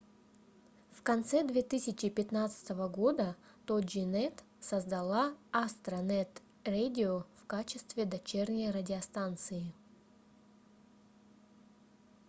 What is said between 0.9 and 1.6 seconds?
в конце